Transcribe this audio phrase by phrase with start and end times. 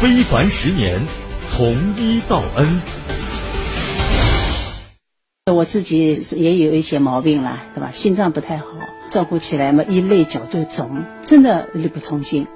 [0.00, 1.00] 非凡十年，
[1.46, 2.82] 从医到恩。
[5.54, 7.90] 我自己也有一些毛病了，对吧？
[7.92, 8.66] 心脏不太好，
[9.08, 12.48] 照顾起来嘛，一累脚就肿，真的力不从心，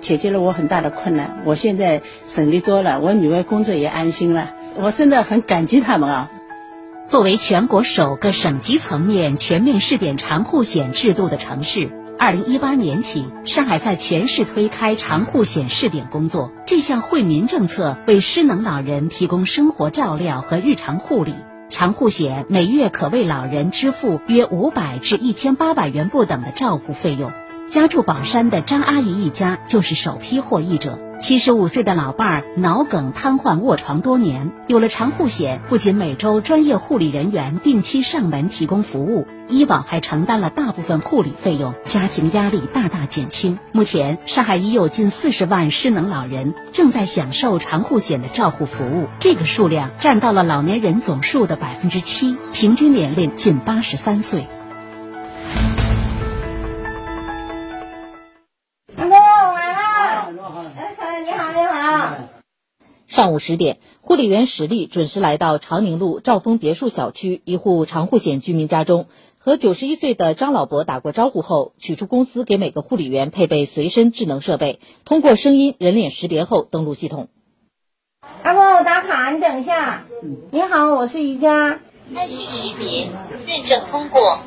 [0.00, 1.40] 解决了我很大的困难。
[1.46, 6.30] 我现在省力多了，我女儿工作也安心了，我真的很感激他们啊。
[7.08, 11.90] 作为全国首个省级层面全面试点长护险制度的城市，
[12.22, 16.52] 二零一八年起，上海在全市推开长护险试点工作。
[16.68, 21.34] 这项惠民政策为失能老人提供生活照料和日常护理。
[21.68, 27.32] 长护险每月可为老人支付约五百至一千八百元不等的照护费用。
[27.68, 31.00] 家住宝山的张阿姨一家就是首批获益者。
[31.18, 43.58] 七十五岁的老伴儿脑梗瘫痪卧床多年，有了长护险，不仅每周专业护理人员定期上门提供服务，医保还承担了大部分护理费用，家庭压力大大减轻。
[43.72, 54.46] 目前，上海已有近四十万失能老人正在享受长护险的照护服务，这个数量占到了老年人总数的百分之七，平均年龄近八十三岁。
[63.06, 69.06] 上午十点，护理员史丽准时来到长宁路兆丰别墅小区一户长护险居民家中，
[69.44, 77.26] 和九十一岁的张老伯打过招呼后，取出公司给每个护理员配备随身智能设备，通过声音、人脸识别后登录系统。
[78.44, 80.04] 阿公，我打卡，你等一下。
[80.52, 81.80] 你好，我是宜家。
[82.14, 83.08] 按需识别，
[83.48, 84.38] 认证通过。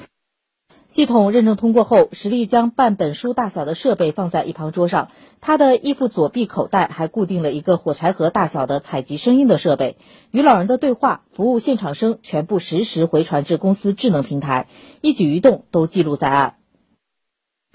[0.95, 5.09] 系统认证通过后，石丽将半本书大小的设备放在一旁桌上。
[5.41, 9.97] 他的衣服左臂口袋还固定了一个火柴盒大小的采集声音的设备，
[10.31, 14.67] 与老人的对话、服务现场声全部实时回传至公司智能平台，
[15.02, 16.55] 一举一动都记录在案。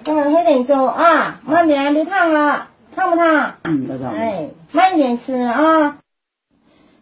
[0.02, 3.56] 嗯，黑点粥啊，慢点，别烫了，烫不烫？
[3.64, 4.14] 嗯，不烫。
[4.14, 5.98] 哎，慢一点吃啊。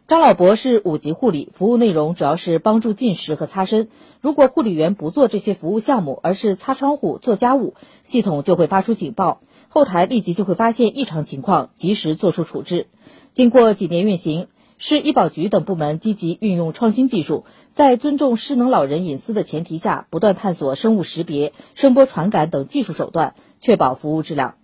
[0.08, 3.90] 张老伯是五级护理，服务内容主要是帮助进食和擦身。
[4.22, 7.74] 如果护理员不做这些服务项目，而是擦窗户、做家务，
[8.04, 12.86] 系统就会发出警报，后台立即就会发现异常情况，及时做出处置。
[13.34, 14.46] 经过几年运行，
[14.78, 17.44] 市医保局等部门积极运用创新技术，
[17.74, 24.54] 在尊重失能老人隐私的前提下，不断探索生物识别、声波传感等技术手段，确保服务质量。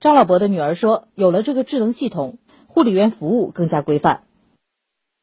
[0.00, 4.22] 张老伯的女儿说：“有了这个智能系统，护理员服务更加规范。”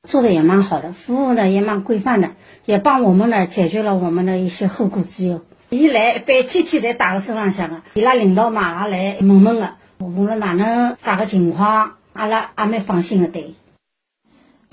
[0.06, 2.32] 做的也蛮好的，服务呢也蛮规范的，
[2.66, 5.42] 也帮我们呢解决了我们的一些后顾之忧。
[5.70, 13.56] 一来被机器在打个手上响啊，伊拉领导嘛也来问问的，我们哪能啥个情况，阿拉也蛮放心的对。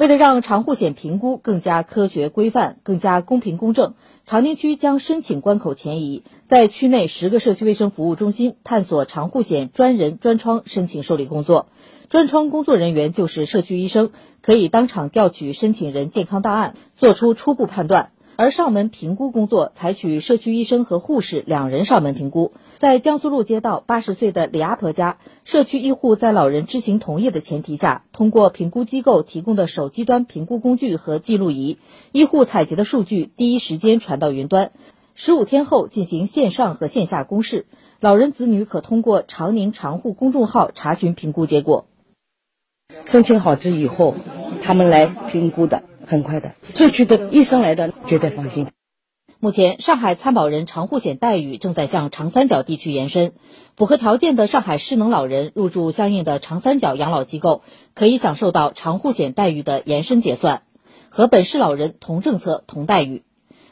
[0.03, 3.95] 为了让长护险评估更加科学规范、更加公平公正，
[4.27, 11.69] 长宁区将申请关口前移，在区内十个社区卫生服务中心探索长护险专人专窗申请受理工作。
[12.09, 18.11] 专窗工作人员就是社区医生，可以当场调取申请人健康档案，做出初步判断。
[18.37, 22.53] 而上门评估工作采取社区医生和护士两人上门评估。
[22.79, 31.79] 在江苏路街道八十岁的李阿婆家，社区医护在老人知情同意的前提下，通过评估机构提供的手机端评估工具和记录仪，
[32.11, 34.73] 医护采集的数据第一时间传到云端，
[35.15, 37.67] 十五天后进行线上和线下公示。
[38.01, 41.87] 老人子女可通过长宁长护公众号查询评估结果。
[43.07, 44.17] 申请好之以后，
[44.63, 46.53] 他们来评估的，很快的。
[46.75, 48.69] 社区的医生来的，绝对放心。
[49.41, 53.33] 目前，上海参保人长护险待遇正在向长三角地区延伸。
[53.77, 57.63] 符合条件的上海失能老人入住相应的长三角养老机构，
[57.95, 60.63] 可以享受到长护险待遇的延伸结算，
[61.09, 63.25] 和本市老人同政策同待遇。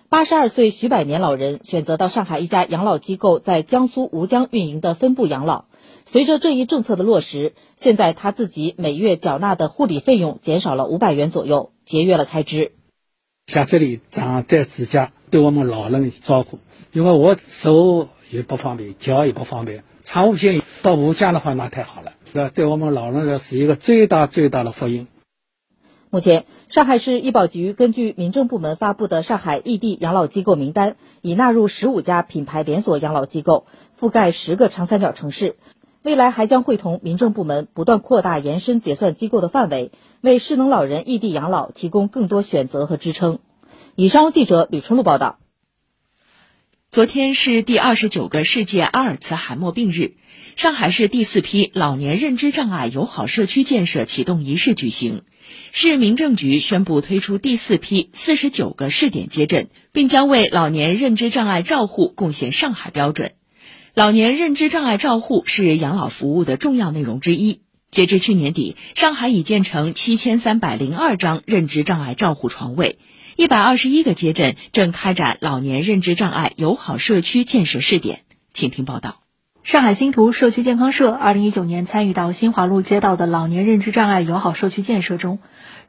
[0.08, 5.66] 八十二岁徐百年老人选择到上海一家养老机构在江苏吴江运营的分部养老。
[6.06, 12.72] 随着这一政策的落实，现在他自己每月缴纳的护理费用减少了五百元左右，节约了开支。
[13.46, 16.58] 像这里长在指甲，对我们老人照顾，
[16.92, 25.06] 因为我手也不方便，脚也不方便，长护险到吴家的话，那太好了，这对我们老人的是一个最大最大的福音。
[26.12, 33.64] 目前，上海市医保局根据民政部门发布的上海异地养老机构名单，已纳入十五家品牌连锁养老机构，
[34.00, 35.56] 覆盖十个长三角城市。
[36.02, 39.92] 未来还将会同民政部门不断扩大延伸结算机构的范围，
[40.22, 43.40] 为失能老人异地养老提供更多选择和支撑。
[43.96, 45.38] 以上记者吕春露报道。
[46.90, 50.14] 昨天是第二十九个世界阿尔茨海默病日，
[50.56, 55.22] 上海市第四批老年认知障碍友好社区建设启动仪式举行，
[55.70, 63.34] 市民政局宣布推出第四批四十九个试点街镇，并将为老年认知障碍照护贡献上海标准。
[63.94, 67.60] 老年认知障碍照护是养老服务的重要内容之一。
[67.90, 72.98] 截至去年底，上海已建成七千三百零二张认知障碍照护床位，
[73.34, 78.20] 一百二十一个街镇正开展老年认知障碍友好社区建设试点。
[78.54, 79.16] 请听报道。
[79.64, 85.40] 上海星图社区健康社二零一九年参与到新华路街道的老年认知障碍友好社区建设中，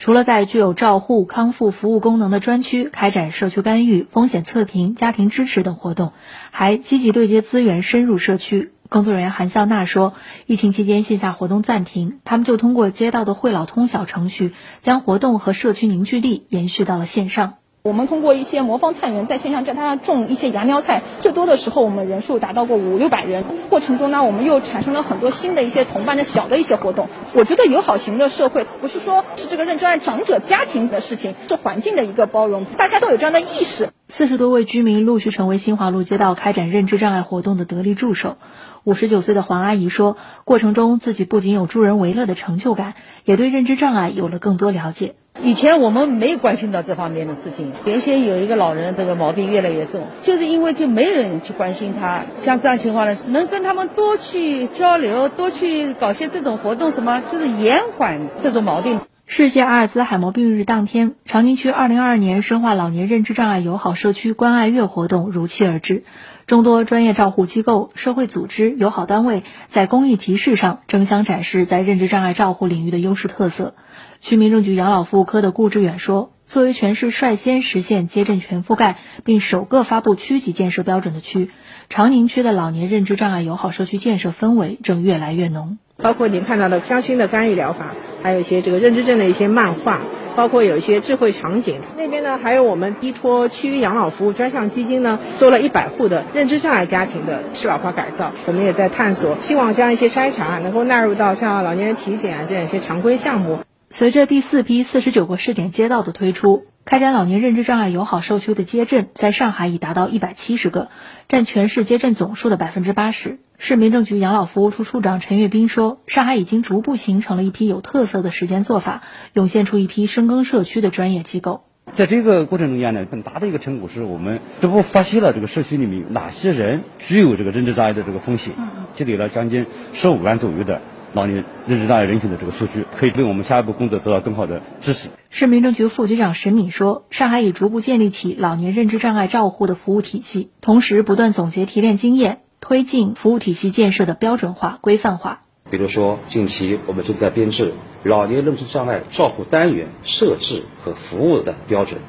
[0.01, 6.12] 除了在具有照护、康复服务功能的专区开展社区干预、风险测评、家庭支持等活动，
[6.50, 8.71] 还积极对接资源，深入社区。
[8.89, 10.15] 工作人员韩笑娜说
[10.48, 17.61] ：“疫情期间线下活动暂停，他们就通过街道的惠老通小程序，将活动和社区凝聚力延续到了线上。
[17.83, 23.44] 我们通过一些魔方菜园在线上教他种一些芽苗菜，最多的时候我们人数达到过五六百人。
[23.72, 27.07] 过程中呢，我们又产生了很多新的一些同伴的小的一些活动。
[27.33, 38.36] 我觉得友好型的社会不是说是这个认真爱长者家庭的事情，是环境的一个包容，大家都有这样的意识。”四十多位居民陆续成为新华路街道开展认知障碍活动的得力助手。
[38.84, 45.16] 五十九岁的黄阿姨说：“过程中自己不仅有助人为乐的成就感，也对认知障碍有了更多了解。
[45.42, 52.25] 以前我们没有关心到这方面的事情，原先有一个老人这个毛病越来越重，就是因为就没人去关心他。
[52.36, 59.00] 像这样情况呢，能跟他们多去交流，多去搞些这种活动，什么就是延缓这种毛病。”
[59.33, 66.04] 世界阿尔兹海默病日当天，长宁区二零二二年深化老年认知障碍友好社区关爱月活动如期而至，
[66.48, 73.74] 众多专业照护机构、社会组织、友好单位在公益集市上争相展示在认知障碍照护领域的优势特色。
[74.19, 81.51] 区民政局养老服务科的顾志远说：“作为全市率先实现街镇全覆盖并首个发布区级建设标准的区，
[81.88, 85.77] 长宁区的老年认知障碍友好社区建设氛围正越来越浓。
[86.01, 90.01] 包括您看到的香薰的干预疗法，还有一些这个认知症的一些漫画，
[90.36, 91.80] 包括有一些智慧场景。
[91.98, 98.31] 那边呢，还有我们依托区养老服务专项基金呢，做了一百户的认知障碍家庭的适老化改造。
[98.48, 103.59] 我们也在探索，希望将一些筛查能够纳入到像老年人体检啊这样一些常规项目。
[103.92, 110.88] 随着第四批四十九个试点街道的推出，开展老年认知障碍友好社区的街镇在上海已达到一百七十个，
[111.27, 113.39] 占全市街镇总数的百分之八十。
[113.63, 119.04] 市民政局养老服务处处长陈月斌说：“上海已经逐步形成了一批有特色的实践做法，
[119.34, 121.62] 涌现出一批深耕社区的专业机构。
[121.94, 128.56] 在这个过程中间呢，很大的一个成果是我们逐步发现了这个社区里面哪些人具有这个认知障碍的这个风险，
[128.96, 130.81] 积累了将近十五万左右的
[131.13, 145.42] 老年认知障碍人群的这个数据，可以为我们下一步工作得到更好的支持。”市民政局副局长沈敏说：“上海已逐步建立起老年认知障碍照护的服务体系，同时不断总结提炼经验。”推进服务体系建设的标准化、规范化。
[145.69, 147.74] 比如说，近期我们正在编制
[148.04, 152.00] 老年认知障碍照护单元设置和服务的标准，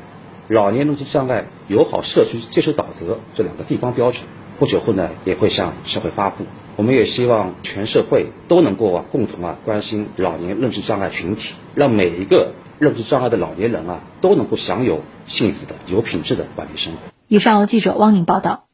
[0.48, 4.24] 老年认知障碍友好社区建设导则这两个地方标准。
[4.58, 6.44] 不久后呢，也会向社会发布。
[6.76, 16.98] 我们也希望全社会都能够啊，共同啊关心老年认知障碍群体，让每一个认知障碍的老年人啊，都能够享有幸福的、有品质的晚年生活。
[17.28, 18.64] 以上由记者汪宁报道。